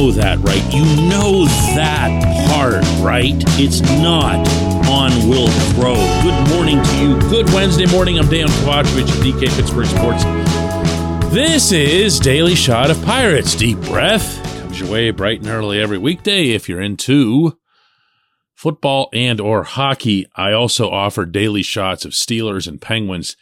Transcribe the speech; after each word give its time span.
Know 0.00 0.12
that, 0.12 0.38
right? 0.38 0.64
You 0.72 0.82
know 1.10 1.44
that 1.76 2.48
part, 2.48 2.82
right? 3.04 3.34
It's 3.60 3.82
not 3.82 4.48
on 4.88 5.28
Wil 5.28 5.48
Crowe. 5.74 6.22
Good 6.22 6.48
morning 6.56 6.82
to 6.82 6.96
you. 6.96 7.20
Good 7.28 7.52
Wednesday 7.52 7.84
morning. 7.84 8.18
I'm 8.18 8.26
Dan 8.30 8.48
Kovacevic 8.48 9.04
DK 9.22 9.54
Pittsburgh 9.54 9.84
Sports. 9.84 10.24
This 11.34 11.70
is 11.70 12.18
Daily 12.18 12.54
Shot 12.54 12.90
of 12.90 13.04
Pirates. 13.04 13.54
Deep 13.54 13.78
breath 13.80 14.42
comes 14.58 14.80
your 14.80 14.90
way 14.90 15.10
bright 15.10 15.40
and 15.40 15.50
early 15.50 15.78
every 15.78 15.98
weekday 15.98 16.52
if 16.52 16.66
you're 16.66 16.80
into 16.80 17.58
football 18.54 19.10
and 19.12 19.38
or 19.38 19.64
hockey. 19.64 20.26
I 20.34 20.52
also 20.52 20.88
offer 20.88 21.26
daily 21.26 21.62
shots 21.62 22.06
of 22.06 22.12
Steelers 22.12 22.66
and 22.66 22.80
Penguins 22.80 23.36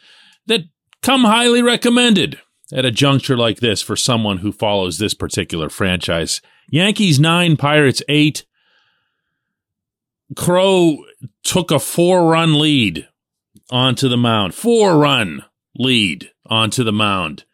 that 0.46 0.62
come 1.02 1.22
highly 1.22 1.62
recommended 1.62 2.40
at 2.72 2.84
a 2.84 2.90
juncture 2.90 3.36
like 3.36 3.60
this 3.60 3.80
for 3.82 3.96
someone 3.96 4.38
who 4.38 4.52
follows 4.52 4.98
this 4.98 5.14
particular 5.14 5.68
franchise. 5.68 6.40
Yankees 6.70 7.18
9, 7.18 7.56
Pirates 7.56 8.02
8. 8.08 8.44
Crowe 10.36 11.04
took 11.42 11.70
a 11.70 11.78
four-run 11.78 12.58
lead 12.58 13.08
onto 13.70 14.08
the 14.08 14.16
mound. 14.16 14.54
Four-run 14.54 15.44
lead 15.74 16.30
onto 16.46 16.84
the 16.84 16.92
mound 16.92 17.44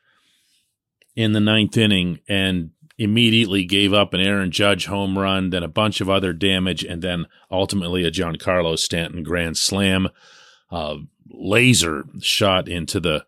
in 1.15 1.33
the 1.33 1.41
ninth 1.41 1.77
inning 1.77 2.21
and 2.29 2.71
immediately 2.99 3.65
gave 3.65 3.93
up 3.93 4.15
an 4.15 4.21
Aaron 4.21 4.51
Judge 4.51 4.87
home 4.87 5.19
run, 5.19 5.51
then 5.51 5.63
a 5.63 5.69
bunch 5.69 6.01
of 6.01 6.11
other 6.11 6.33
damage, 6.33 6.85
and 6.85 7.03
then 7.03 7.27
ultimately 7.51 8.05
a 8.05 8.11
Giancarlo 8.11 8.79
Stanton 8.79 9.23
grand 9.23 9.57
slam. 9.57 10.09
Uh, 10.71 10.99
laser 11.29 12.05
shot 12.21 12.69
into 12.69 13.01
the 13.01 13.25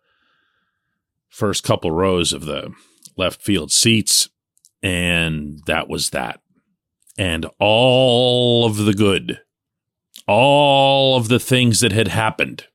first 1.29 1.63
couple 1.63 1.91
rows 1.91 2.33
of 2.33 2.45
the 2.45 2.73
left 3.15 3.41
field 3.41 3.71
seats, 3.71 4.29
and 4.81 5.59
that 5.65 5.87
was 5.87 6.11
that. 6.11 6.41
And 7.17 7.47
all 7.59 8.65
of 8.65 8.77
the 8.77 8.93
good, 8.93 9.41
all 10.27 11.17
of 11.17 11.29
the 11.29 11.39
things 11.39 11.79
that 11.79 11.91
had 11.91 12.09
happened 12.09 12.67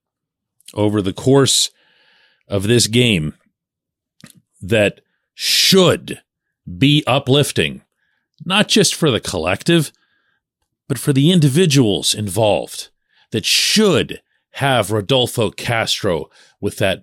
over 0.75 1.01
the 1.01 1.13
course 1.13 1.71
of 2.49 2.65
this 2.65 2.87
game 2.87 3.35
that 4.61 5.01
should 5.35 6.21
be 6.79 7.05
uplifting, 7.07 7.83
not 8.45 8.69
just 8.69 8.95
for 8.95 9.11
the 9.11 9.21
collective, 9.21 9.93
but 10.89 10.99
for 10.99 11.13
the 11.13 11.31
individuals 11.31 12.15
involved 12.15 12.91
that 13.31 13.47
should 13.47 14.21
have 14.53 14.91
Rodolfo 14.91 15.51
Castro 15.51 16.29
with 16.61 16.77
that 16.79 17.03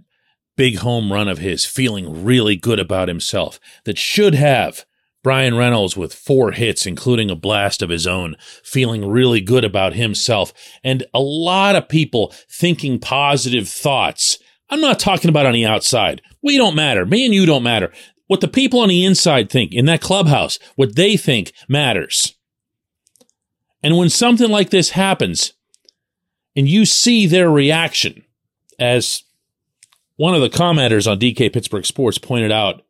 big 0.60 0.80
home 0.80 1.10
run 1.10 1.30
of 1.30 1.38
his 1.38 1.64
feeling 1.64 2.22
really 2.26 2.58
good 2.58 2.80
about 2.80 3.08
himself, 3.08 3.62
that 3.86 3.98
should 3.98 4.36
have 4.36 4.84
Bryan 5.24 5.56
Reynolds 5.56 5.96
with 5.96 6.14
four 6.14 6.52
hits, 6.52 6.86
including 6.86 7.32
a 7.32 7.36
blast 7.36 7.82
of 7.82 7.90
his 7.90 8.06
own, 8.06 8.36
feeling 8.62 9.08
really 9.08 9.40
good 9.40 9.64
about 9.64 9.94
himself, 9.94 10.52
and 10.84 11.06
a 11.14 11.22
lot 11.22 11.78
of 11.78 11.88
people 11.88 12.34
thinking 12.52 13.00
positive 13.00 13.70
thoughts. 13.70 14.38
I'm 14.70 14.82
not 14.82 15.00
talking 15.00 15.30
about 15.30 15.46
on 15.46 15.54
the 15.54 15.66
outside. 15.66 16.22
We 16.44 16.58
don't 16.58 16.76
matter. 16.76 17.06
Me 17.06 17.24
and 17.24 17.34
you 17.34 17.46
don't 17.46 17.64
matter. 17.64 17.94
What 18.28 18.42
the 18.42 18.50
people 18.50 18.82
on 18.82 18.90
the 18.90 19.06
inside 19.06 19.50
think 19.50 19.74
in 19.74 19.86
that 19.86 20.02
clubhouse, 20.02 20.60
what 20.76 20.98
they 20.98 21.16
think 21.16 21.54
matters. 21.70 22.36
And 23.82 23.96
when 23.96 24.10
something 24.10 24.50
like 24.50 24.72
this 24.72 24.90
happens, 24.90 25.54
and 26.54 26.68
you 26.68 26.86
see 26.86 27.28
their 27.28 27.50
reaction, 27.50 28.26
as 28.78 29.24
one 30.20 30.36
of 30.36 30.42
the 30.42 30.50
commenters 30.50 31.10
on 31.10 31.18
DK 31.18 31.54
Pittsburgh 31.54 31.86
Sports 31.86 32.18
pointed 32.18 32.52
out, 32.52 32.82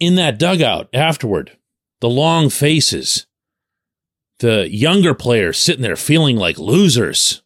in 0.00 0.16
that 0.16 0.36
dugout 0.36 0.88
afterward, 0.92 1.56
the 2.00 2.08
long 2.08 2.50
faces, 2.50 3.26
the 4.40 4.68
younger 4.68 5.14
players 5.14 5.56
sitting 5.56 5.82
there 5.82 5.94
feeling 5.94 6.36
like 6.36 6.58
losers 6.58 7.42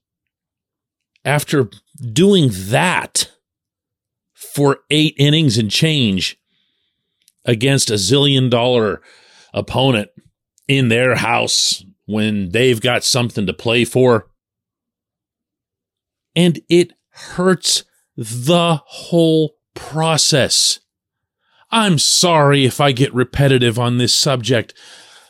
after 1.23 1.69
doing 2.11 2.49
that 2.51 3.31
for 4.33 4.79
eight 4.89 5.15
innings 5.19 5.59
and 5.59 5.71
change 5.71 6.39
against 7.45 7.91
a 7.91 7.95
zillion 7.95 8.49
dollar 8.49 9.03
opponent 9.53 10.09
in 10.67 10.89
their 10.89 11.17
house 11.17 11.85
when 12.07 12.49
they've 12.53 12.81
got 12.81 13.05
something 13.05 13.47
to 13.47 13.53
play 13.53 13.85
for. 13.85 14.31
And 16.35 16.59
it 16.71 16.95
hurts 17.11 17.85
the 18.19 18.81
whole 18.85 19.55
process. 19.75 20.81
I'm 21.71 21.99
sorry 21.99 22.65
if 22.65 22.81
I 22.81 22.91
get 22.91 23.15
repetitive 23.15 23.79
on 23.79 23.99
this 23.99 24.13
subject, 24.13 24.75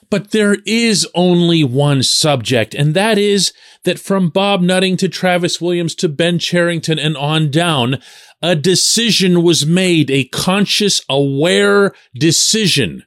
but 0.08 0.30
there 0.30 0.56
is 0.64 1.06
only 1.14 1.62
one 1.62 2.02
subject, 2.02 2.74
and 2.74 2.94
that 2.94 3.18
is 3.18 3.52
that 3.84 3.98
from 3.98 4.30
Bob 4.30 4.62
Nutting 4.62 4.96
to 4.98 5.08
Travis 5.08 5.60
Williams 5.60 5.94
to 5.96 6.08
Ben 6.08 6.38
Cherington 6.38 6.98
and 6.98 7.14
on 7.14 7.50
down, 7.50 8.00
a 8.40 8.56
decision 8.56 9.42
was 9.42 9.66
made, 9.66 10.10
a 10.10 10.24
conscious, 10.24 11.02
aware 11.10 11.92
decision 12.14 13.04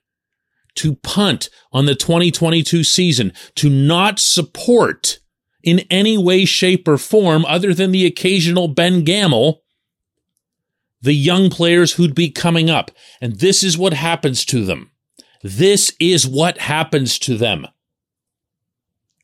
to 0.76 0.96
punt 0.98 1.50
on 1.74 1.88
the 1.88 1.96
2022 1.96 2.84
season, 2.84 3.34
to 3.56 3.68
not 3.68 4.20
support 4.20 5.18
in 5.64 5.80
any 5.90 6.20
way, 6.20 6.46
shape, 6.46 6.88
or 6.88 6.98
form, 6.98 7.46
other 7.46 7.74
than 7.74 7.92
the 7.92 8.06
occasional 8.06 8.68
Ben 8.68 9.04
Gamel, 9.04 9.62
the 11.02 11.14
young 11.14 11.50
players 11.50 11.94
who'd 11.94 12.16
be 12.16 12.30
coming 12.30 12.70
up. 12.70 12.92
And 13.20 13.40
this 13.40 13.64
is 13.64 13.78
what 13.78 13.94
happens 13.94 14.46
to 14.46 14.66
them. 14.66 14.92
This 15.44 15.92
is 16.00 16.28
what 16.28 16.60
happens 16.60 17.18
to 17.20 17.38
them. 17.38 17.68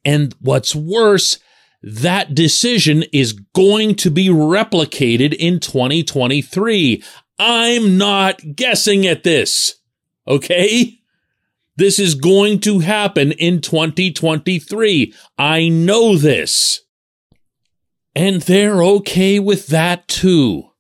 And 0.04 0.34
what's 0.40 0.76
worse, 0.76 1.38
that 1.84 2.34
decision 2.34 3.04
is 3.14 3.34
going 3.54 3.96
to 3.96 4.10
be 4.10 4.30
replicated 4.30 5.34
in 5.34 5.60
2023. 5.60 7.04
I'm 7.38 7.98
not 7.98 8.56
guessing 8.56 9.06
at 9.06 9.24
this. 9.24 9.76
Okay? 10.28 11.00
This 11.76 12.00
is 12.00 12.16
going 12.16 12.60
to 12.62 12.80
happen 12.80 13.34
in 13.34 13.62
2023. 13.62 15.14
I 15.38 15.70
know 15.70 16.18
this. 16.18 16.82
And 18.16 18.42
they're 18.42 18.84
okay 18.84 19.40
with 19.40 19.68
that 19.68 20.08
too. 20.08 20.72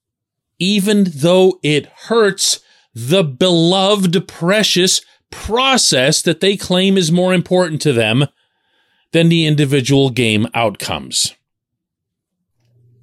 Even 0.60 1.06
though 1.16 1.60
it 1.64 1.86
hurts 2.08 2.60
the 2.94 3.24
beloved, 3.24 4.28
precious 4.28 5.02
process 5.30 6.22
that 6.22 6.40
they 6.40 6.58
claim 6.58 6.98
is 6.98 7.12
more 7.12 7.34
important 7.34 7.82
to 7.82 7.94
them 7.94 8.26
than 9.12 9.30
the 9.30 9.46
individual 9.46 10.10
game 10.10 10.48
outcomes. 10.54 11.36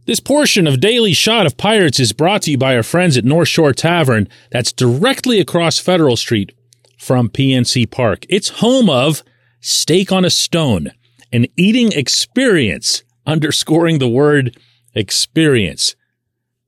This 0.07 0.21
portion 0.21 0.67
of 0.67 0.81
Daily 0.81 1.15
Shot 1.15 1.47
of 1.47 1.57
Pirates 1.57 1.99
is 1.99 2.13
brought 2.13 2.43
to 2.43 2.51
you 2.51 2.59
by 2.59 2.77
our 2.77 2.83
friends 2.83 3.17
at 3.17 3.25
North 3.25 3.49
Shore 3.49 3.73
Tavern, 3.73 4.29
that's 4.51 4.73
directly 4.73 5.41
across 5.41 5.79
Federal 5.79 6.17
Street 6.17 6.53
from 6.99 7.31
PNC 7.31 7.91
Park. 7.91 8.27
It's 8.29 8.61
home 8.61 8.91
of 8.91 9.23
Steak 9.61 10.13
on 10.13 10.27
a 10.27 10.31
Stone, 10.31 10.91
an 11.33 11.47
eating 11.57 11.93
experience, 11.93 13.03
underscoring 13.27 13.99
the 13.99 14.09
word 14.09 14.59
experience. 14.95 15.97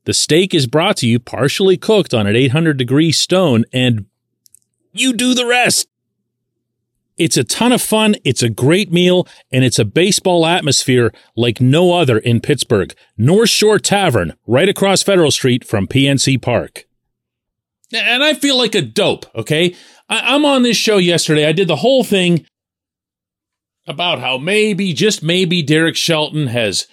The 0.07 0.15
steak 0.15 0.55
is 0.55 0.67
brought 0.67 0.97
to 0.99 1.07
you 1.07 1.19
partially 1.19 1.77
cooked 1.77 2.15
on 2.15 2.27
an 2.27 2.37
800 2.37 2.77
degree 2.77 3.13
stone, 3.13 3.65
and 3.73 4.07
you 4.93 5.13
do 5.13 5.35
the 5.35 5.47
rest. 5.47 5.89
It's 7.19 7.37
a 7.37 7.45
ton 7.45 7.73
of 7.73 7.83
fun. 7.83 8.15
It's 8.25 8.43
a 8.43 8.51
great 8.51 8.93
meal 8.93 9.27
and 9.51 9.65
it's 9.65 9.79
a 9.79 9.87
baseball 9.87 10.45
atmosphere 10.45 11.13
like 11.35 11.63
no 11.63 11.95
other 11.95 12.19
in 12.19 12.41
Pittsburgh. 12.41 12.95
North 13.17 13.49
Shore 13.49 13.79
Tavern, 13.79 14.35
right 14.47 14.69
across 14.69 15.03
Federal 15.03 15.31
Street 15.31 15.67
from 15.67 15.87
PNC 15.87 16.41
Park. 16.43 16.85
And 17.93 18.23
I 18.23 18.35
feel 18.35 18.59
like 18.59 18.75
a 18.75 18.83
dope, 18.83 19.25
okay? 19.35 19.75
I- 20.11 20.35
am 20.35 20.45
on 20.45 20.63
this 20.63 20.77
show 20.77 20.99
yesterday. 20.99 21.47
I 21.47 21.53
did 21.53 21.69
the 21.69 21.77
whole 21.77 22.05
thing 22.05 22.45
about 23.87 24.21
how 24.21 24.37
maybe, 24.37 24.93
just 24.93 25.23
maybe, 25.23 25.63
Derek 25.63 25.97
Shelton 25.97 26.49
has 26.49 26.87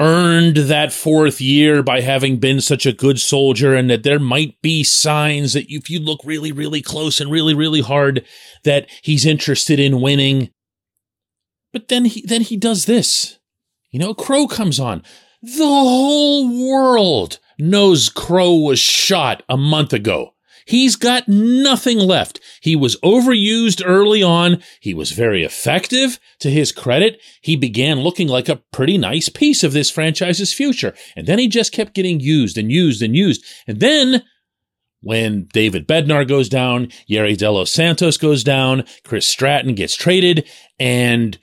earned 0.00 0.56
that 0.56 0.92
fourth 0.92 1.40
year 1.40 1.82
by 1.82 2.00
having 2.00 2.38
been 2.38 2.60
such 2.60 2.86
a 2.86 2.92
good 2.92 3.20
soldier 3.20 3.74
and 3.74 3.90
that 3.90 4.02
there 4.04 4.18
might 4.18 4.60
be 4.62 4.84
signs 4.84 5.54
that 5.54 5.66
if 5.68 5.90
you 5.90 5.98
look 5.98 6.20
really, 6.24 6.52
really 6.52 6.80
close 6.80 7.20
and 7.20 7.30
really, 7.30 7.54
really 7.54 7.80
hard, 7.80 8.24
that 8.64 8.88
he's 9.02 9.26
interested 9.26 9.80
in 9.80 10.00
winning. 10.00 10.50
But 11.72 11.88
then 11.88 12.04
he, 12.04 12.22
then 12.26 12.42
he 12.42 12.56
does 12.56 12.86
this. 12.86 13.38
You 13.90 13.98
know, 13.98 14.14
Crowe 14.14 14.46
comes 14.46 14.78
on. 14.78 15.02
The 15.42 15.64
whole 15.64 16.68
world 16.68 17.38
knows 17.58 18.08
Crowe 18.08 18.56
was 18.56 18.78
shot 18.78 19.42
a 19.48 19.56
month 19.56 19.92
ago. 19.92 20.34
He's 20.68 20.96
got 20.96 21.26
nothing 21.28 21.98
left. 21.98 22.40
He 22.60 22.76
was 22.76 23.00
overused 23.00 23.82
early 23.82 24.22
on. 24.22 24.62
He 24.80 24.92
was 24.92 25.12
very 25.12 25.42
effective. 25.42 26.20
To 26.40 26.50
his 26.50 26.72
credit, 26.72 27.22
he 27.40 27.56
began 27.56 28.00
looking 28.00 28.28
like 28.28 28.50
a 28.50 28.62
pretty 28.70 28.98
nice 28.98 29.30
piece 29.30 29.64
of 29.64 29.72
this 29.72 29.90
franchise's 29.90 30.52
future. 30.52 30.94
And 31.16 31.26
then 31.26 31.38
he 31.38 31.48
just 31.48 31.72
kept 31.72 31.94
getting 31.94 32.20
used 32.20 32.58
and 32.58 32.70
used 32.70 33.00
and 33.00 33.16
used. 33.16 33.42
And 33.66 33.80
then 33.80 34.22
when 35.00 35.48
David 35.54 35.88
Bednar 35.88 36.28
goes 36.28 36.50
down, 36.50 36.88
Yerry 37.08 37.34
De 37.34 37.50
Los 37.50 37.70
Santos 37.70 38.18
goes 38.18 38.44
down, 38.44 38.84
Chris 39.04 39.26
Stratton 39.26 39.74
gets 39.74 39.96
traded, 39.96 40.46
and 40.78 41.38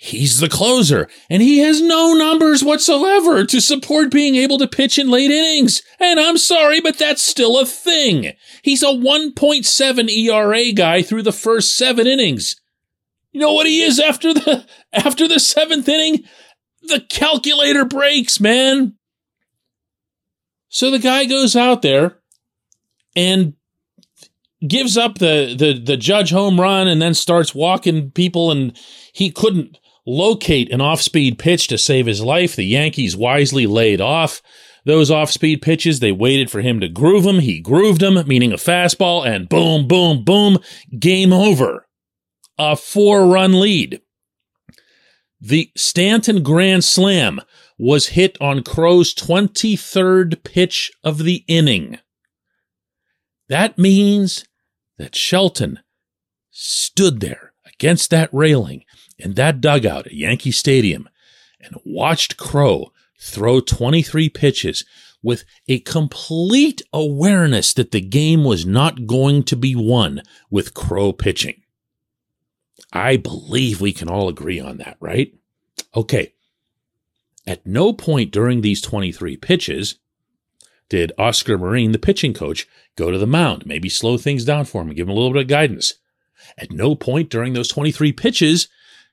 He's 0.00 0.38
the 0.38 0.48
closer, 0.48 1.08
and 1.28 1.42
he 1.42 1.58
has 1.58 1.82
no 1.82 2.12
numbers 2.12 2.62
whatsoever 2.62 3.44
to 3.44 3.60
support 3.60 4.12
being 4.12 4.36
able 4.36 4.56
to 4.58 4.68
pitch 4.68 4.96
in 4.96 5.10
late 5.10 5.32
innings. 5.32 5.82
And 5.98 6.20
I'm 6.20 6.38
sorry, 6.38 6.80
but 6.80 6.96
that's 6.96 7.20
still 7.20 7.58
a 7.58 7.66
thing. 7.66 8.32
He's 8.62 8.84
a 8.84 8.86
1.7 8.86 10.08
ERA 10.08 10.72
guy 10.72 11.02
through 11.02 11.24
the 11.24 11.32
first 11.32 11.76
seven 11.76 12.06
innings. 12.06 12.54
You 13.32 13.40
know 13.40 13.52
what 13.52 13.66
he 13.66 13.82
is 13.82 13.98
after 13.98 14.32
the 14.32 14.66
after 14.92 15.26
the 15.26 15.40
seventh 15.40 15.88
inning? 15.88 16.22
The 16.82 17.00
calculator 17.00 17.84
breaks, 17.84 18.38
man. 18.38 18.94
So 20.68 20.92
the 20.92 21.00
guy 21.00 21.24
goes 21.24 21.56
out 21.56 21.82
there 21.82 22.20
and 23.16 23.54
gives 24.66 24.96
up 24.96 25.18
the 25.18 25.56
the 25.58 25.72
the 25.72 25.96
judge 25.96 26.30
home 26.30 26.60
run 26.60 26.86
and 26.86 27.02
then 27.02 27.14
starts 27.14 27.52
walking 27.52 28.12
people 28.12 28.52
and 28.52 28.78
he 29.12 29.30
couldn't 29.30 29.76
locate 30.08 30.72
an 30.72 30.80
off 30.80 31.02
speed 31.02 31.38
pitch 31.38 31.68
to 31.68 31.78
save 31.78 32.06
his 32.06 32.22
life. 32.22 32.56
The 32.56 32.64
Yankees 32.64 33.16
wisely 33.16 33.66
laid 33.66 34.00
off 34.00 34.42
those 34.84 35.10
off 35.10 35.30
speed 35.30 35.60
pitches. 35.60 36.00
They 36.00 36.12
waited 36.12 36.50
for 36.50 36.62
him 36.62 36.80
to 36.80 36.88
groove 36.88 37.24
them. 37.24 37.40
He 37.40 37.60
grooved 37.60 38.00
them, 38.00 38.26
meaning 38.26 38.52
a 38.52 38.56
fastball, 38.56 39.26
and 39.26 39.48
boom, 39.48 39.86
boom, 39.86 40.24
boom, 40.24 40.58
game 40.98 41.32
over. 41.32 41.86
A 42.58 42.74
four 42.74 43.26
run 43.26 43.60
lead. 43.60 44.00
The 45.40 45.70
Stanton 45.76 46.42
Grand 46.42 46.84
Slam 46.84 47.40
was 47.78 48.08
hit 48.08 48.36
on 48.40 48.64
Crowe's 48.64 49.14
23rd 49.14 50.42
pitch 50.42 50.90
of 51.04 51.18
the 51.18 51.44
inning. 51.46 51.98
That 53.48 53.78
means 53.78 54.44
that 54.96 55.14
Shelton 55.14 55.78
stood 56.50 57.20
there 57.20 57.52
against 57.66 58.10
that 58.10 58.30
railing 58.32 58.84
in 59.18 59.34
that 59.34 59.60
dugout 59.60 60.06
at 60.06 60.14
Yankee 60.14 60.52
Stadium 60.52 61.08
and 61.60 61.76
watched 61.84 62.36
Crowe 62.36 62.92
throw 63.18 63.60
23 63.60 64.28
pitches 64.28 64.84
with 65.22 65.44
a 65.66 65.80
complete 65.80 66.82
awareness 66.92 67.72
that 67.74 67.90
the 67.90 68.00
game 68.00 68.44
was 68.44 68.64
not 68.64 69.06
going 69.06 69.42
to 69.42 69.56
be 69.56 69.74
won 69.74 70.22
with 70.50 70.74
Crowe 70.74 71.12
pitching. 71.12 71.62
I 72.92 73.16
believe 73.16 73.80
we 73.80 73.92
can 73.92 74.08
all 74.08 74.28
agree 74.28 74.60
on 74.60 74.78
that, 74.78 74.96
right? 75.00 75.34
Okay. 75.94 76.34
At 77.46 77.66
no 77.66 77.92
point 77.92 78.30
during 78.30 78.60
these 78.60 78.80
23 78.80 79.36
pitches 79.36 79.96
did 80.88 81.12
Oscar 81.18 81.58
Marin, 81.58 81.92
the 81.92 81.98
pitching 81.98 82.32
coach, 82.32 82.66
go 82.96 83.10
to 83.10 83.18
the 83.18 83.26
mound, 83.26 83.66
maybe 83.66 83.88
slow 83.88 84.16
things 84.16 84.44
down 84.44 84.64
for 84.64 84.80
him 84.82 84.90
give 84.90 85.06
him 85.06 85.10
a 85.10 85.14
little 85.14 85.32
bit 85.32 85.42
of 85.42 85.48
guidance. 85.48 85.94
At 86.56 86.70
no 86.70 86.94
point 86.94 87.30
during 87.30 87.52
those 87.52 87.68
23 87.68 88.12
pitches 88.12 88.68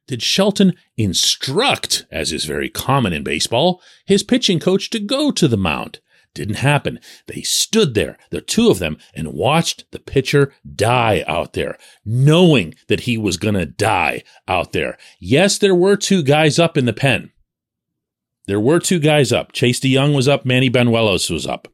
did 0.07 0.22
Shelton 0.22 0.74
instruct, 0.98 2.06
as 2.12 2.31
is 2.31 2.46
very 2.46 2.69
common 2.69 3.13
in 3.13 3.24
baseball, 3.24 3.81
his 4.06 4.24
pitching 4.24 4.60
coach 4.60 4.90
to 4.92 5.00
go 5.00 5.31
to 5.31 5.48
the 5.48 5.57
mound. 5.57 6.00
Didn't 6.36 6.56
happen. 6.56 7.00
They 7.28 7.42
stood 7.42 7.94
there, 7.94 8.18
the 8.30 8.42
two 8.42 8.69
of 8.69 8.80
them, 8.80 8.98
and 9.16 9.34
watched 9.34 9.90
the 9.92 10.00
pitcher 10.00 10.54
die 10.75 11.24
out 11.28 11.54
there, 11.54 11.78
knowing 12.04 12.75
that 12.90 13.02
he 13.02 13.18
was 13.18 13.38
going 13.38 13.56
to 13.56 13.66
die 13.66 14.24
out 14.48 14.74
there. 14.74 14.98
Yes, 15.18 15.57
there 15.57 15.74
were 15.74 15.96
two 15.96 16.22
guys 16.22 16.60
up 16.60 16.78
in 16.78 16.86
the 16.86 16.94
pen. 16.94 17.31
There 18.48 18.60
were 18.60 18.80
two 18.80 19.00
guys 19.00 19.31
up. 19.31 19.54
Chase 19.54 19.80
DeYoung 19.80 20.13
was 20.13 20.28
up, 20.28 20.46
Manny 20.46 20.69
Banuelos 20.69 21.31
was 21.31 21.48
up. 21.48 21.69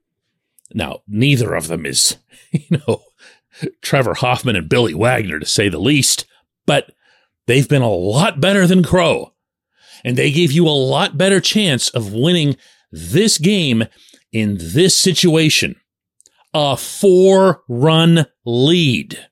Now, 0.74 1.01
neither 1.07 1.56
of 1.56 1.68
them 1.68 1.86
is, 1.86 2.18
you 2.51 2.80
know, 2.88 3.01
Trevor 3.81 4.13
Hoffman 4.13 4.56
and 4.56 4.69
Billy 4.69 4.94
Wagner, 4.94 5.39
to 5.39 5.45
say 5.45 5.69
the 5.69 5.80
least, 5.80 6.25
but 6.68 6.92
They've 7.48 7.68
been 7.68 7.82
a 7.82 7.90
lot 7.90 8.40
better 8.40 8.68
than 8.68 8.84
Crowe. 8.84 9.34
And 10.04 10.18
they 10.18 10.32
gave 10.32 10.52
you 10.52 10.68
a 10.68 10.70
lot 10.70 11.18
better 11.18 11.40
chance 11.40 11.90
of 11.90 12.14
winning 12.14 12.58
this 12.92 13.38
game 13.38 13.84
in 14.32 14.58
this 14.60 14.98
situation. 14.98 15.76
A 16.54 16.76
four 16.76 17.64
run 17.68 18.26
lead. 18.46 19.28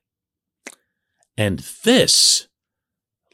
And 1.36 1.60
this, 1.84 2.48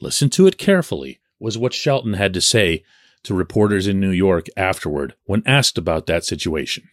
listen 0.00 0.30
to 0.30 0.46
it 0.46 0.58
carefully, 0.58 1.20
was 1.38 1.58
what 1.58 1.74
Shelton 1.74 2.14
had 2.14 2.32
to 2.34 2.40
say 2.40 2.84
to 3.24 3.34
reporters 3.34 3.86
in 3.86 4.00
New 4.00 4.10
York 4.10 4.46
afterward 4.56 5.14
when 5.24 5.42
asked 5.44 5.76
about 5.76 6.06
that 6.06 6.24
situation. 6.24 6.88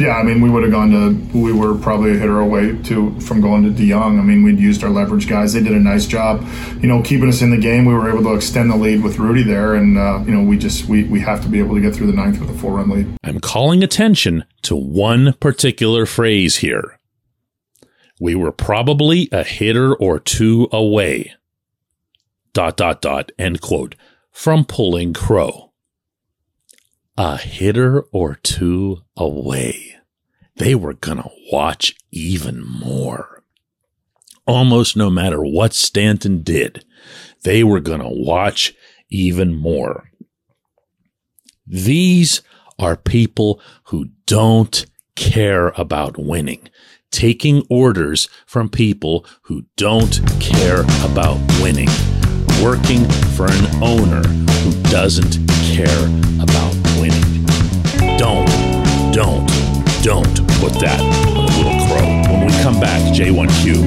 Yeah, 0.00 0.16
I 0.16 0.22
mean, 0.22 0.40
we 0.40 0.50
would 0.50 0.62
have 0.62 0.72
gone 0.72 0.90
to. 0.90 1.38
We 1.38 1.52
were 1.52 1.74
probably 1.74 2.12
a 2.12 2.18
hitter 2.18 2.38
away 2.38 2.76
to 2.84 3.18
from 3.20 3.40
going 3.40 3.62
to 3.64 3.70
DeYoung. 3.70 4.18
I 4.18 4.22
mean, 4.22 4.42
we'd 4.42 4.58
used 4.58 4.84
our 4.84 4.90
leverage 4.90 5.26
guys. 5.28 5.52
They 5.52 5.62
did 5.62 5.72
a 5.72 5.80
nice 5.80 6.06
job, 6.06 6.46
you 6.80 6.88
know, 6.88 7.02
keeping 7.02 7.28
us 7.28 7.42
in 7.42 7.50
the 7.50 7.58
game. 7.58 7.86
We 7.86 7.94
were 7.94 8.08
able 8.10 8.22
to 8.24 8.34
extend 8.34 8.70
the 8.70 8.76
lead 8.76 9.02
with 9.02 9.18
Rudy 9.18 9.42
there, 9.42 9.74
and 9.74 9.98
uh, 9.98 10.22
you 10.24 10.32
know, 10.32 10.42
we 10.42 10.58
just 10.58 10.84
we 10.86 11.04
we 11.04 11.20
have 11.20 11.42
to 11.42 11.48
be 11.48 11.58
able 11.58 11.74
to 11.74 11.80
get 11.80 11.94
through 11.94 12.06
the 12.06 12.12
ninth 12.12 12.38
with 12.40 12.50
a 12.50 12.54
four 12.54 12.74
run 12.74 12.90
lead. 12.90 13.16
I'm 13.24 13.40
calling 13.40 13.82
attention 13.82 14.44
to 14.62 14.76
one 14.76 15.32
particular 15.34 16.06
phrase 16.06 16.58
here. 16.58 16.98
We 18.20 18.34
were 18.34 18.52
probably 18.52 19.28
a 19.32 19.42
hitter 19.42 19.94
or 19.94 20.20
two 20.20 20.68
away. 20.72 21.34
Dot 22.52 22.76
dot 22.76 23.00
dot. 23.00 23.32
End 23.38 23.60
quote. 23.60 23.94
From 24.30 24.64
pulling 24.64 25.14
Crowe 25.14 25.69
a 27.20 27.36
hitter 27.36 28.00
or 28.12 28.36
two 28.36 29.02
away. 29.14 29.94
They 30.56 30.74
were 30.74 30.94
going 30.94 31.18
to 31.18 31.28
watch 31.52 31.94
even 32.10 32.66
more. 32.66 33.42
Almost 34.46 34.96
no 34.96 35.10
matter 35.10 35.42
what 35.42 35.74
Stanton 35.74 36.42
did, 36.42 36.82
they 37.42 37.62
were 37.62 37.80
going 37.80 38.00
to 38.00 38.08
watch 38.08 38.72
even 39.10 39.54
more. 39.54 40.10
These 41.66 42.40
are 42.78 42.96
people 42.96 43.60
who 43.84 44.06
don't 44.24 44.86
care 45.14 45.74
about 45.76 46.16
winning, 46.16 46.70
taking 47.10 47.66
orders 47.68 48.30
from 48.46 48.70
people 48.70 49.26
who 49.42 49.66
don't 49.76 50.22
care 50.40 50.84
about 51.04 51.36
winning, 51.60 51.90
working 52.62 53.04
for 53.36 53.44
an 53.44 53.82
owner 53.82 54.26
who 54.26 54.82
doesn't 54.84 55.36
care 55.76 56.06
about 56.42 56.79
don't, 59.20 59.46
don't 60.02 60.36
put 60.60 60.72
that 60.80 60.98
on 60.98 61.44
a 61.44 61.56
little 61.58 61.76
crow. 61.88 62.08
When 62.32 62.46
we 62.46 62.52
come 62.62 62.80
back, 62.80 63.02
J1Q. 63.12 63.84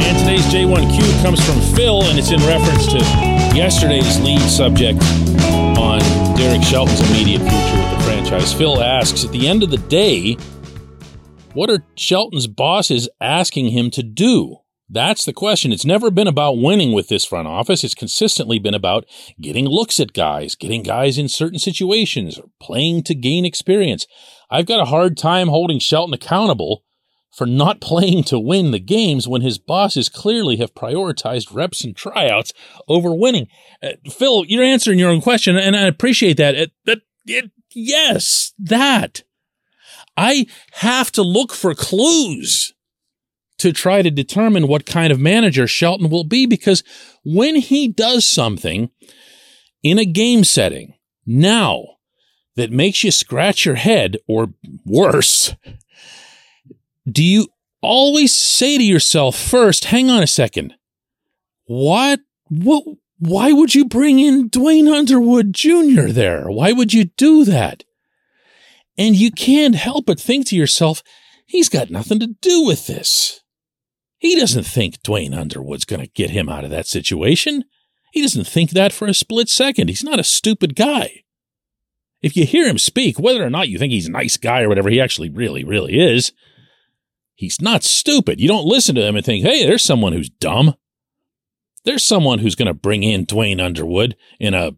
And 0.00 0.18
today's 0.20 0.46
J1Q 0.46 1.22
comes 1.22 1.44
from 1.44 1.60
Phil, 1.76 2.02
and 2.04 2.18
it's 2.18 2.30
in 2.30 2.40
reference 2.46 2.86
to 2.86 2.98
yesterday's 3.54 4.18
lead 4.22 4.40
subject 4.40 5.02
on 5.76 6.00
Derek 6.34 6.62
Shelton's 6.62 7.00
immediate 7.10 7.42
future 7.42 8.03
franchise. 8.24 8.54
Phil 8.54 8.82
asks 8.82 9.24
At 9.24 9.32
the 9.32 9.46
end 9.46 9.62
of 9.62 9.70
the 9.70 9.76
day, 9.76 10.34
what 11.52 11.70
are 11.70 11.84
Shelton's 11.96 12.46
bosses 12.46 13.08
asking 13.20 13.68
him 13.68 13.90
to 13.90 14.02
do? 14.02 14.58
That's 14.88 15.24
the 15.24 15.32
question. 15.32 15.72
It's 15.72 15.84
never 15.84 16.10
been 16.10 16.26
about 16.26 16.58
winning 16.58 16.92
with 16.92 17.08
this 17.08 17.24
front 17.24 17.48
office. 17.48 17.84
It's 17.84 17.94
consistently 17.94 18.58
been 18.58 18.74
about 18.74 19.06
getting 19.40 19.66
looks 19.66 19.98
at 19.98 20.12
guys, 20.12 20.54
getting 20.54 20.82
guys 20.82 21.18
in 21.18 21.28
certain 21.28 21.58
situations, 21.58 22.38
or 22.38 22.48
playing 22.60 23.02
to 23.04 23.14
gain 23.14 23.44
experience. 23.44 24.06
I've 24.50 24.66
got 24.66 24.80
a 24.80 24.86
hard 24.86 25.16
time 25.16 25.48
holding 25.48 25.78
Shelton 25.78 26.14
accountable 26.14 26.84
for 27.30 27.46
not 27.46 27.80
playing 27.80 28.24
to 28.24 28.38
win 28.38 28.70
the 28.70 28.78
games 28.78 29.28
when 29.28 29.42
his 29.42 29.58
bosses 29.58 30.08
clearly 30.08 30.56
have 30.56 30.74
prioritized 30.74 31.54
reps 31.54 31.84
and 31.84 31.96
tryouts 31.96 32.52
over 32.88 33.14
winning. 33.14 33.48
Uh, 33.82 33.92
Phil, 34.10 34.44
you're 34.46 34.64
answering 34.64 34.98
your 34.98 35.10
own 35.10 35.20
question, 35.20 35.56
and 35.56 35.76
I 35.76 35.82
appreciate 35.82 36.36
that. 36.36 36.54
It, 36.54 36.72
that 36.84 37.00
it, 37.26 37.50
yes, 37.74 38.52
that. 38.58 39.22
I 40.16 40.46
have 40.72 41.10
to 41.12 41.22
look 41.22 41.52
for 41.52 41.74
clues 41.74 42.72
to 43.58 43.72
try 43.72 44.02
to 44.02 44.10
determine 44.10 44.68
what 44.68 44.86
kind 44.86 45.12
of 45.12 45.20
manager 45.20 45.66
Shelton 45.66 46.10
will 46.10 46.24
be 46.24 46.46
because 46.46 46.82
when 47.24 47.56
he 47.56 47.88
does 47.88 48.26
something 48.26 48.90
in 49.82 49.98
a 49.98 50.04
game 50.04 50.44
setting 50.44 50.94
now 51.26 51.84
that 52.56 52.70
makes 52.70 53.02
you 53.04 53.10
scratch 53.10 53.64
your 53.64 53.76
head 53.76 54.16
or 54.28 54.54
worse, 54.84 55.54
do 57.10 57.22
you 57.22 57.48
always 57.82 58.34
say 58.34 58.78
to 58.78 58.84
yourself 58.84 59.36
first, 59.36 59.86
hang 59.86 60.10
on 60.10 60.22
a 60.22 60.26
second, 60.26 60.74
what, 61.66 62.20
what, 62.48 62.84
why 63.18 63.52
would 63.52 63.74
you 63.74 63.84
bring 63.84 64.18
in 64.18 64.48
Duane 64.48 64.88
Underwood 64.88 65.52
Jr. 65.52 66.08
there? 66.08 66.46
Why 66.48 66.72
would 66.72 66.92
you 66.92 67.04
do 67.04 67.44
that? 67.44 67.84
And 68.98 69.16
you 69.16 69.30
can't 69.30 69.74
help 69.74 70.06
but 70.06 70.20
think 70.20 70.46
to 70.46 70.56
yourself, 70.56 71.02
he's 71.46 71.68
got 71.68 71.90
nothing 71.90 72.20
to 72.20 72.34
do 72.40 72.64
with 72.64 72.86
this. 72.86 73.40
He 74.18 74.36
doesn't 74.36 74.64
think 74.64 75.02
Duane 75.02 75.34
Underwood's 75.34 75.84
going 75.84 76.00
to 76.00 76.10
get 76.12 76.30
him 76.30 76.48
out 76.48 76.64
of 76.64 76.70
that 76.70 76.86
situation. 76.86 77.64
He 78.12 78.22
doesn't 78.22 78.46
think 78.46 78.70
that 78.70 78.92
for 78.92 79.06
a 79.06 79.14
split 79.14 79.48
second. 79.48 79.88
He's 79.88 80.04
not 80.04 80.20
a 80.20 80.24
stupid 80.24 80.76
guy. 80.76 81.24
If 82.22 82.36
you 82.36 82.46
hear 82.46 82.66
him 82.66 82.78
speak, 82.78 83.18
whether 83.18 83.44
or 83.44 83.50
not 83.50 83.68
you 83.68 83.76
think 83.76 83.92
he's 83.92 84.06
a 84.06 84.12
nice 84.12 84.36
guy 84.38 84.62
or 84.62 84.68
whatever 84.68 84.88
he 84.88 85.00
actually 85.00 85.28
really, 85.28 85.62
really 85.62 86.00
is, 86.00 86.32
he's 87.34 87.60
not 87.60 87.82
stupid. 87.82 88.40
You 88.40 88.48
don't 88.48 88.64
listen 88.64 88.94
to 88.94 89.04
him 89.04 89.16
and 89.16 89.24
think, 89.24 89.44
hey, 89.44 89.66
there's 89.66 89.82
someone 89.82 90.14
who's 90.14 90.30
dumb. 90.30 90.74
There's 91.84 92.02
someone 92.02 92.38
who's 92.38 92.54
going 92.54 92.66
to 92.66 92.74
bring 92.74 93.02
in 93.02 93.24
Duane 93.24 93.60
Underwood 93.60 94.16
in 94.40 94.54
a 94.54 94.72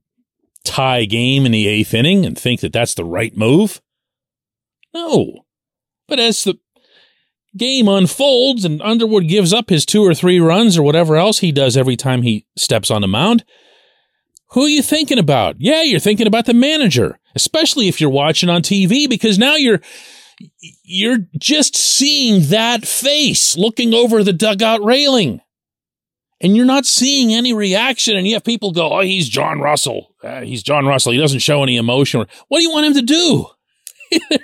tie 0.65 1.05
game 1.05 1.47
in 1.47 1.53
the 1.53 1.69
eighth 1.69 1.95
inning 1.95 2.27
and 2.27 2.37
think 2.37 2.61
that 2.61 2.73
that's 2.73 2.95
the 2.95 3.05
right 3.05 3.37
move. 3.37 3.81
No. 4.93 5.45
But 6.09 6.19
as 6.19 6.45
the 6.45 6.59
game 7.57 7.89
unfolds 7.89 8.65
and 8.65 8.83
Underwood 8.83 9.29
gives 9.29 9.53
up 9.53 9.71
his 9.71 9.87
two 9.87 10.03
or 10.03 10.15
three 10.15 10.41
runs 10.41 10.77
or 10.77 10.83
whatever 10.83 11.17
else 11.17 11.39
he 11.39 11.53
does 11.53 11.77
every 11.77 11.97
time 11.97 12.23
he 12.23 12.47
steps 12.57 12.91
on 12.91 13.03
the 13.03 13.09
mound, 13.09 13.45
who 14.51 14.65
are 14.65 14.69
you 14.69 14.83
thinking 14.83 15.19
about? 15.19 15.57
Yeah, 15.59 15.83
you're 15.83 16.01
thinking 16.01 16.27
about 16.27 16.47
the 16.47 16.55
manager, 16.55 17.19
especially 17.35 17.89
if 17.89 18.01
you're 18.01 18.11
watching 18.11 18.49
on 18.49 18.63
TV 18.63 19.09
because 19.09 19.39
now 19.39 19.57
you're 19.57 19.81
you're 20.85 21.19
just 21.39 21.75
seeing 21.75 22.49
that 22.51 22.87
face 22.87 23.57
looking 23.57 23.95
over 23.95 24.23
the 24.23 24.35
dugout 24.35 24.85
railing. 24.85 25.41
And 26.41 26.57
you're 26.57 26.67
not 26.67 26.85
seeing 26.85 27.33
any 27.33 27.55
reaction, 27.55 28.17
and 28.17 28.27
you 28.27 28.35
have 28.35 28.45
people 28.45 28.73
go, 28.73 28.93
"Oh, 28.93 29.01
he's 29.01 29.29
John 29.29 29.61
Russell. 29.61 30.15
Uh, 30.23 30.43
he's 30.43 30.63
John 30.63 30.87
Russell. 30.87 31.13
He 31.13 31.19
doesn't 31.19 31.39
show 31.41 31.63
any 31.63 31.77
emotion." 31.77 32.27
What 32.49 32.59
do 32.59 32.63
you 32.63 32.71
want 32.71 32.87
him 32.87 32.95
to 32.95 33.03
do? 33.03 33.47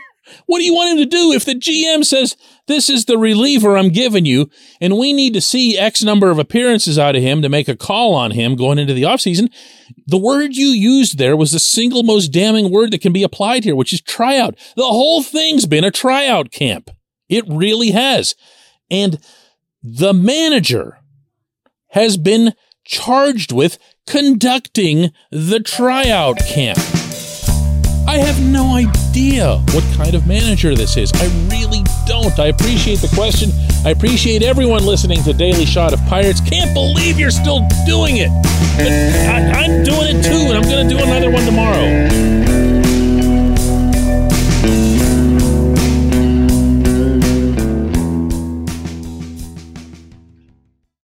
What 0.47 0.59
do 0.59 0.65
you 0.65 0.75
want 0.75 0.93
him 0.93 0.99
to 0.99 1.07
do 1.07 1.33
if 1.33 1.45
the 1.45 1.55
GM 1.55 2.05
says, 2.05 2.37
this 2.67 2.89
is 2.89 3.05
the 3.05 3.19
reliever 3.19 3.77
I'm 3.77 3.91
giving 3.91 4.25
you, 4.25 4.51
and 4.81 4.99
we 4.99 5.13
need 5.13 5.35
to 5.35 5.41
see 5.41 5.79
X 5.79 6.03
number 6.03 6.31
of 6.31 6.39
appearances 6.39 6.99
out 6.99 7.17
of 7.17 7.23
him 7.23 7.43
to 7.43 7.49
make 7.49 7.69
a 7.69 7.77
call 7.77 8.15
on 8.15 8.31
him 8.31 8.57
going 8.57 8.79
into 8.79 8.95
the 8.95 9.03
offseason? 9.03 9.53
The 10.07 10.19
word 10.19 10.57
you 10.57 10.69
used 10.69 11.19
there 11.19 11.37
was 11.37 11.53
the 11.53 11.59
single 11.59 12.03
most 12.03 12.29
damning 12.29 12.71
word 12.71 12.93
that 12.93 13.01
can 13.01 13.13
be 13.13 13.23
applied 13.23 13.65
here, 13.65 13.77
which 13.77 13.93
is 13.93 14.01
tryout. 14.01 14.57
The 14.77 14.85
whole 14.85 15.23
thing's 15.23 15.67
been 15.67 15.85
a 15.85 15.91
tryout 15.91 16.51
camp. 16.51 16.91
It 17.29 17.45
really 17.49 17.91
has. 17.91 18.35
And 18.91 19.19
the 19.83 20.13
manager 20.13 20.99
has 21.93 22.17
been 22.17 22.53
charged 22.85 23.53
with 23.53 23.79
conducting 24.07 25.13
the 25.31 25.61
tryout 25.61 26.39
camp. 26.39 26.79
I 28.07 28.19
have 28.19 28.43
no 28.43 28.75
idea 28.75 29.59
what 29.73 29.85
kind 29.97 30.15
of 30.15 30.27
manager 30.27 30.75
this 30.75 30.97
is. 30.97 31.13
I 31.15 31.27
really 31.49 31.83
don't. 32.07 32.39
I 32.39 32.49
appreciate 32.49 32.99
the 32.99 33.11
question. 33.15 33.51
I 33.87 33.91
appreciate 33.91 34.43
everyone 34.43 34.85
listening 34.85 35.23
to 35.23 35.33
Daily 35.33 35.65
Shot 35.65 35.93
of 35.93 36.01
Pirates. 36.07 36.41
Can't 36.41 36.75
believe 36.75 37.19
you're 37.19 37.31
still 37.31 37.67
doing 37.87 38.19
it. 38.19 38.29
But 38.77 38.89
I, 38.89 39.65
am 39.65 39.85
doing 39.85 40.17
it 40.17 40.23
too, 40.23 40.51
and 40.51 40.59
I'm 40.59 40.63
going 40.63 40.89
to 40.89 40.95
do 40.95 41.03
another 41.03 41.31
one 41.31 41.45
tomorrow. 41.45 42.62